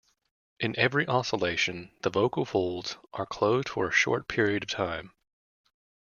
[0.59, 5.13] In every oscillation, the vocal folds are closed for a short period of time.